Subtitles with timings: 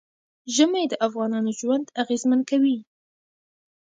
[0.55, 2.77] ژمی د افغانانو ژوند اغېزمن کوي.